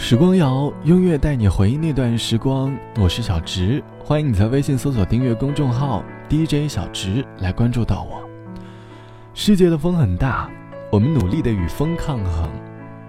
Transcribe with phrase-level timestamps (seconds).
[0.00, 2.72] 时光谣，音乐带你回忆那段时光。
[2.96, 8.22] 我是小直，欢迎你在微信搜索订阅公众号 DJ 小直来关注到我。
[9.34, 10.48] 世界的风很大，
[10.92, 12.48] 我们努力的与风抗衡，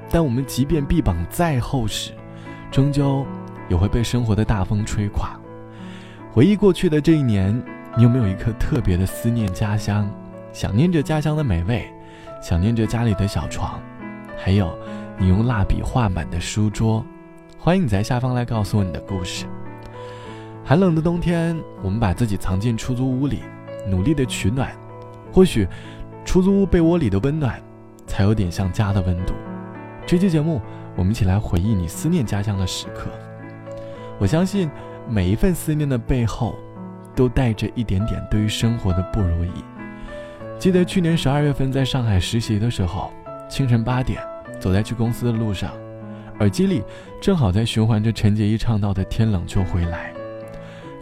[0.09, 2.11] 但我们即便臂膀再厚实，
[2.71, 3.23] 终究
[3.69, 5.39] 也会被生活的大风吹垮。
[6.31, 7.55] 回忆过去的这一年，
[7.95, 10.09] 你有没有一颗特别的思念家乡？
[10.51, 11.87] 想念着家乡的美味，
[12.41, 13.79] 想念着家里的小床，
[14.35, 14.75] 还有。
[15.21, 17.05] 你用蜡笔画满的书桌，
[17.57, 19.45] 欢迎你在下方来告诉我你的故事。
[20.63, 23.43] 寒冷的冬天，我们把自己藏进出租屋里，
[23.85, 24.71] 努力的取暖。
[25.29, 25.67] 或许，
[26.23, 27.61] 出租屋被窝里的温暖，
[28.07, 29.33] 才有点像家的温度。
[30.05, 30.61] 这期节目，
[30.95, 33.09] 我们一起来回忆你思念家乡的时刻。
[34.19, 34.71] 我相信，
[35.09, 36.55] 每一份思念的背后，
[37.13, 39.51] 都带着一点点对于生活的不如意。
[40.57, 43.11] 记得去年十二月份在上海实习的时候，
[43.49, 44.21] 清晨八点。
[44.59, 45.71] 走在去公司的路上，
[46.39, 46.83] 耳机里
[47.21, 50.13] 正好在循环着陈洁仪唱到的《天冷就回来》。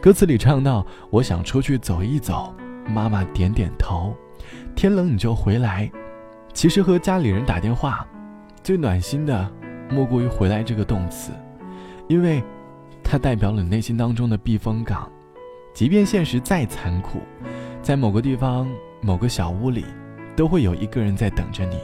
[0.01, 2.53] 歌词里唱到：“我想出去走一走。”
[2.87, 4.15] 妈妈点点头
[4.75, 5.91] ：“天冷你就回来。”
[6.53, 8.07] 其实和家里人打电话，
[8.63, 9.51] 最暖心的
[9.89, 11.31] 莫过于“回来”这个动词，
[12.07, 12.41] 因为
[13.03, 15.11] 它代表了你内心当中的避风港。
[15.73, 17.19] 即便现实再残酷，
[17.81, 18.67] 在某个地方、
[19.01, 19.85] 某个小屋里，
[20.35, 21.77] 都会有一个人在等着你。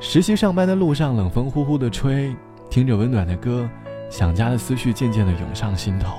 [0.00, 2.34] 实习上班的路上，冷风呼呼的吹，
[2.68, 3.68] 听着温暖的歌，
[4.10, 6.18] 想家的思绪渐渐的涌上心头。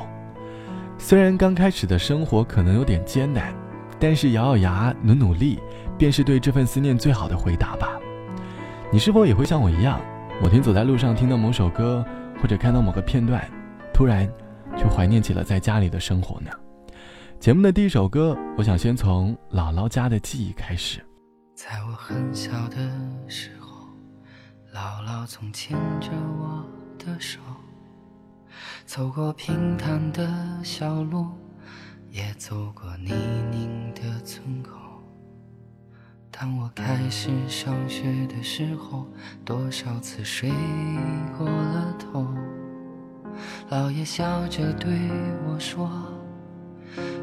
[0.97, 3.53] 虽然刚开始的生活可能有点艰难，
[3.99, 5.59] 但是咬咬牙，努努力，
[5.97, 7.99] 便是对这份思念最好的回答吧。
[8.91, 9.99] 你是否也会像我一样，
[10.41, 12.03] 某天走在路上，听到某首歌，
[12.41, 13.47] 或者看到某个片段，
[13.93, 14.27] 突然
[14.75, 16.49] 就怀念起了在家里的生活呢？
[17.39, 20.99] 节目的第一首歌，我想先从姥姥家的记忆开始。
[21.53, 22.77] 在我很小的
[23.27, 23.64] 时候。
[24.75, 26.61] 姥姥总牵着我
[26.99, 27.39] 的手，
[28.85, 30.27] 走过平坦的
[30.65, 31.27] 小路，
[32.11, 33.13] 也走过泥
[33.53, 34.72] 泞的村口。
[36.29, 39.07] 当我开始上学的时候，
[39.45, 40.51] 多少次睡
[41.38, 42.27] 过了头，
[43.69, 44.91] 姥爷笑着对
[45.47, 45.89] 我说：“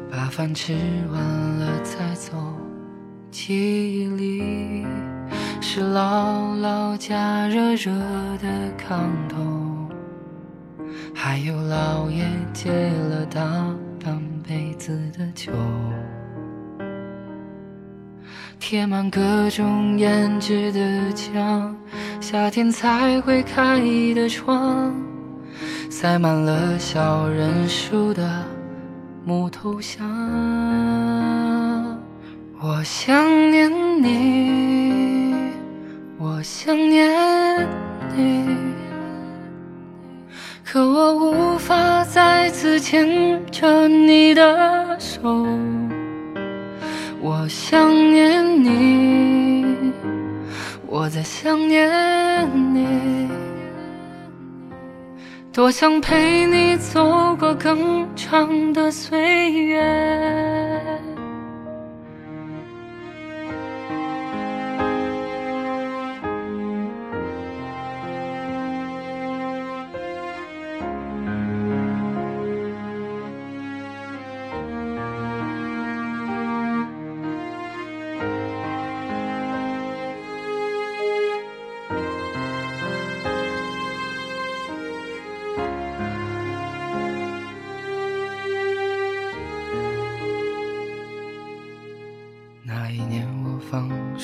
[0.09, 0.73] 把饭吃
[1.11, 2.35] 完了再走。”
[3.29, 4.32] 记忆里。
[5.75, 7.89] 是姥姥家热热
[8.37, 8.47] 的
[8.77, 9.89] 炕头，
[11.15, 12.69] 还有姥爷结
[13.09, 13.41] 了大
[13.99, 15.51] 半辈子的酒，
[18.59, 21.75] 贴满各种胭脂的墙，
[22.21, 23.79] 夏天才会开
[24.13, 24.93] 的窗，
[25.89, 28.45] 塞满了小人书的
[29.25, 30.07] 木头箱。
[32.61, 33.71] 我想念
[34.03, 35.12] 你。
[36.19, 37.09] 我想念
[38.15, 38.47] 你，
[40.63, 45.45] 可我无法再次牵着你的手。
[47.19, 49.65] 我想念你，
[50.87, 51.89] 我在想念
[52.73, 53.27] 你，
[55.51, 59.81] 多想陪你走过更长的岁月。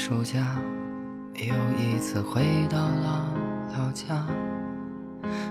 [0.02, 0.40] 暑假
[1.34, 3.34] 又一次回到了
[3.78, 4.26] 老家，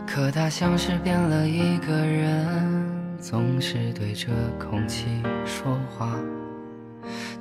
[0.07, 4.29] 可他像是变了一个人，总是对着
[4.59, 5.05] 空气
[5.45, 6.17] 说话。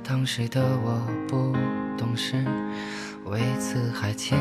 [0.04, 1.56] 当时的我不
[1.96, 2.44] 懂事，
[3.24, 4.38] 为此还迁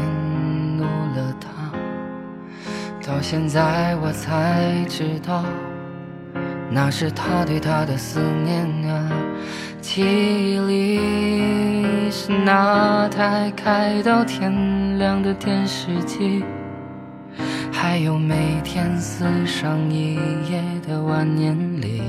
[0.75, 1.71] 怒了他。
[3.01, 5.45] 到现在我才知道，
[6.69, 9.09] 那是他对她的思念啊。
[9.79, 11.76] 记忆里
[12.19, 16.43] 是那台开到天亮的电视机，
[17.71, 20.15] 还有每天撕上一
[20.49, 22.01] 页的万年历。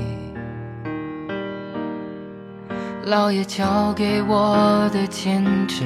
[3.05, 5.83] 姥爷教给我的剪纸，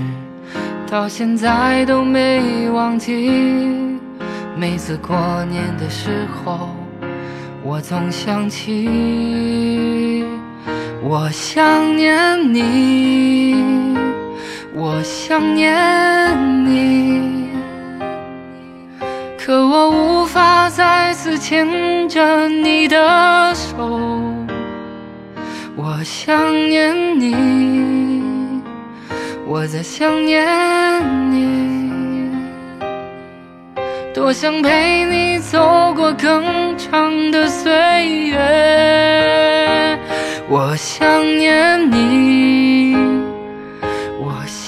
[0.90, 3.30] 到现在都没忘记。
[4.56, 6.70] 每次过年的时候，
[7.62, 10.26] 我总想起。
[11.06, 13.93] 我想念你，
[14.76, 15.72] 我想念
[16.66, 17.48] 你，
[19.38, 24.20] 可我无法再次牵着你的手。
[25.76, 28.24] 我想念你，
[29.46, 30.44] 我在想念
[31.32, 32.32] 你，
[34.12, 37.72] 多想陪你走过更长的岁
[38.26, 40.00] 月。
[40.50, 42.83] 我想念你，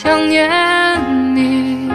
[0.06, 1.90] 想念你。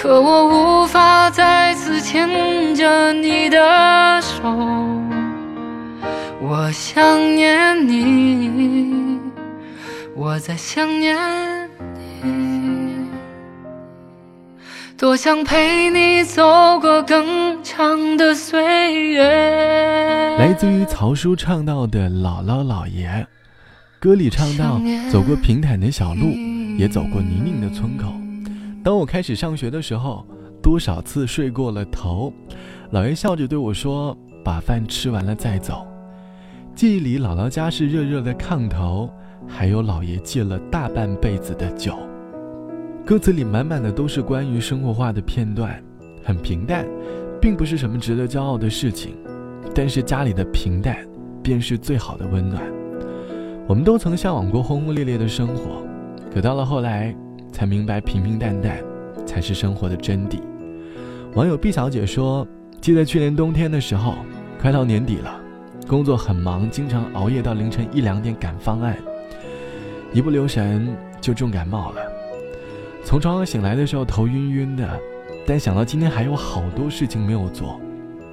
[0.00, 3.58] 可我无法再次牵着你的
[4.22, 4.42] 手，
[6.40, 7.04] 我想
[7.36, 9.20] 念你，
[10.16, 11.14] 我在想念
[12.22, 13.06] 你，
[14.96, 19.22] 多想陪你走过更长的岁月。
[20.38, 23.08] 来自于曹叔唱到的《姥姥姥爷》，
[24.02, 24.80] 歌里唱到：
[25.12, 26.32] 走过平坦的小路，
[26.76, 28.12] 也走过泥泞的村口。
[28.82, 30.26] 当我开始上学的时候，
[30.60, 32.32] 多少次睡过了头，
[32.90, 35.86] 姥爷笑着对我说：“把饭吃完了再走。”
[36.74, 39.08] 记忆里，姥姥家是热热的炕头，
[39.46, 41.96] 还有姥爷戒了大半辈子的酒。
[43.06, 45.80] 歌词里满满的都是关于生活化的片段，
[46.24, 46.84] 很平淡，
[47.40, 49.14] 并不是什么值得骄傲的事情。
[49.72, 50.96] 但是家里的平淡，
[51.40, 52.60] 便是最好的温暖。
[53.66, 55.82] 我们都曾向往过轰轰烈烈的生活，
[56.32, 57.14] 可到了后来。
[57.52, 58.78] 才明白平平淡淡
[59.26, 60.40] 才是生活的真谛。
[61.34, 62.48] 网友毕小姐说
[62.80, 64.14] ：“记得去年冬天的时候，
[64.58, 65.38] 快到年底了，
[65.86, 68.96] 工作很忙，经常熬夜到凌晨一两点赶方案，
[70.14, 72.00] 一不留神就重感冒了。
[73.04, 74.98] 从床上醒来的时候头晕晕的，
[75.46, 77.78] 但想到今天还有好多事情没有做，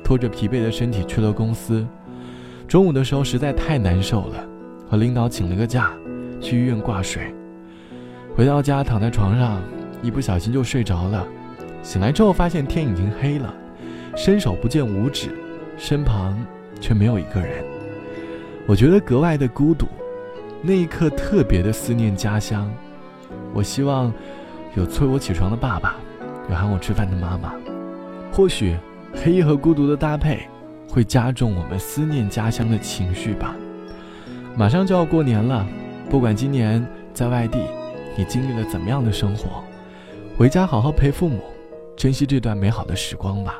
[0.01, 1.85] 拖着疲惫的身体去了公司。
[2.69, 4.48] 中午的时候实在太难受了，
[4.89, 5.91] 和领导请了个假，
[6.41, 7.33] 去医院挂水。”
[8.35, 9.61] 回到家，躺在床上，
[10.01, 11.27] 一不小心就睡着了。
[11.83, 13.53] 醒来之后，发现天已经黑了，
[14.15, 15.29] 伸手不见五指，
[15.77, 16.37] 身旁
[16.79, 17.63] 却没有一个人。
[18.65, 19.87] 我觉得格外的孤独，
[20.61, 22.69] 那一刻特别的思念家乡。
[23.53, 24.13] 我希望
[24.75, 25.95] 有催我起床的爸爸，
[26.49, 27.53] 有喊我吃饭的妈妈。
[28.31, 28.77] 或许
[29.13, 30.47] 黑夜和孤独的搭配，
[30.87, 33.55] 会加重我们思念家乡的情绪吧。
[34.59, 35.65] 马上就要过年了，
[36.09, 37.57] 不管今年在外地。
[38.17, 39.63] 你经历了怎么样的生活？
[40.37, 41.39] 回家好好陪父母，
[41.95, 43.55] 珍惜这段美好的时光吧。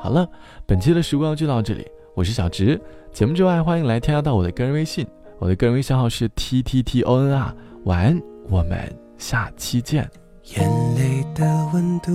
[0.00, 0.26] 好了，
[0.64, 2.80] 本期的时光就到这里，我是小直。
[3.12, 5.06] 节目之外，欢迎来添加到我的个人微信，
[5.38, 7.54] 我的个人微信号是 t t t o n r。
[7.84, 8.18] 晚安，
[8.48, 10.08] 我们下期见。
[10.56, 11.44] 眼泪的
[11.74, 12.10] 温度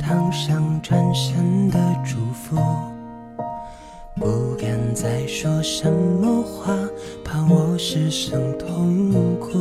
[0.00, 2.56] 烫伤转身的祝福，
[4.18, 6.74] 不敢再说什么话，
[7.22, 9.58] 怕我失声痛哭。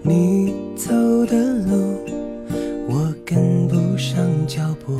[0.00, 0.90] 你走
[1.26, 1.36] 的
[1.66, 1.98] 路，
[2.88, 4.98] 我跟不上脚步。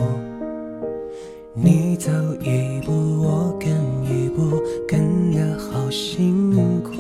[1.55, 2.11] 你走
[2.43, 2.93] 一步，
[3.23, 3.71] 我跟
[4.05, 6.93] 一步，跟得好辛苦。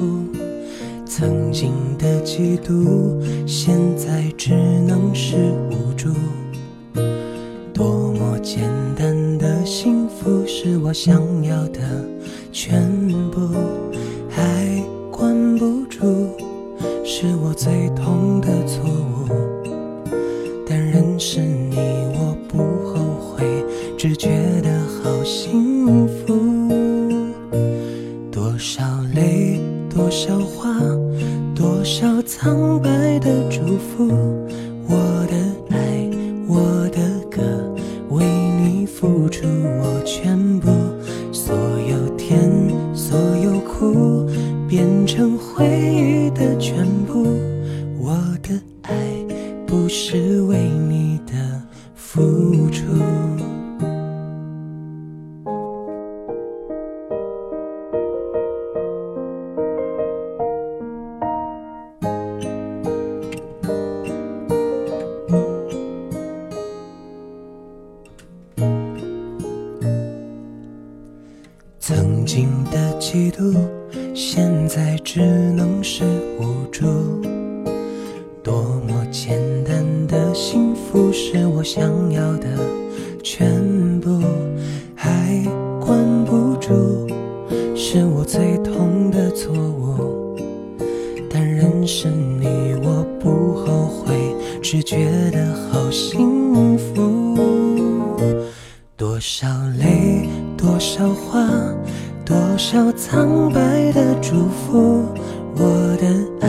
[1.05, 5.37] 曾经的嫉妒，现在只能是
[5.71, 6.09] 无助。
[7.75, 8.63] 多么简
[8.97, 11.21] 单的幸福，是我想
[47.05, 47.23] 的全部，
[47.99, 48.95] 我的爱
[49.67, 51.63] 不是为你的
[51.95, 52.85] 付出。
[71.79, 73.84] 曾经的嫉妒。
[74.15, 76.05] 现在只能是
[76.39, 76.87] 无助。
[78.45, 82.47] 多么简单的幸福是我想要的
[83.25, 84.23] 全部，
[84.95, 85.45] 还
[85.81, 87.09] 管不住，
[87.75, 90.39] 是我最痛的错误。
[91.29, 92.47] 但认识你
[92.85, 94.15] 我不后悔，
[94.63, 97.37] 只觉得好幸福。
[98.97, 99.49] 多少
[99.81, 101.51] 泪，多少话。
[102.25, 103.61] 多少苍白
[103.93, 105.05] 的祝福，
[105.57, 106.07] 我的
[106.41, 106.49] 爱，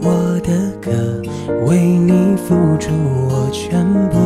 [0.00, 0.90] 我的歌，
[1.66, 2.90] 为你付出
[3.28, 4.18] 我全部，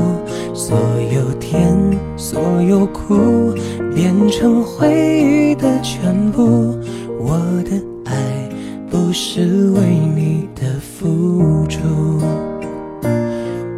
[0.54, 0.78] 所
[1.12, 1.76] 有甜，
[2.16, 3.52] 所有苦，
[3.92, 4.88] 变成回
[5.20, 6.78] 忆的全部。
[7.18, 7.72] 我的
[8.04, 8.48] 爱
[8.88, 11.80] 不是为你的付出。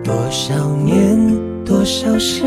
[0.04, 0.54] 多少
[0.84, 1.18] 年，
[1.64, 2.44] 多少事，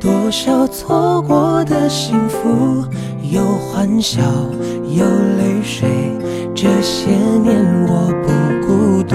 [0.00, 2.84] 多少错过的幸福，
[3.30, 4.20] 有欢笑，
[4.92, 5.04] 有
[5.38, 5.88] 泪水。
[6.52, 9.14] 这些年我不孤独，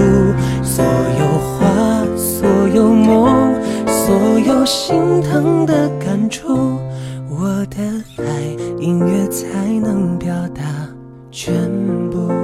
[0.64, 0.86] 所
[1.20, 1.28] 有
[1.60, 3.54] 话，所有梦，
[3.86, 6.80] 所有心疼的感触，
[7.30, 7.78] 我的
[8.18, 8.24] 爱，
[8.80, 9.48] 音乐才
[9.82, 10.64] 能表达
[11.30, 11.54] 全
[12.10, 12.35] 部。